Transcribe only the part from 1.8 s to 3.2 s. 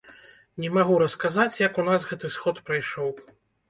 у нас гэты сход прайшоў.